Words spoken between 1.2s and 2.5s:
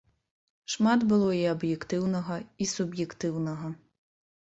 і аб'ектыўнага,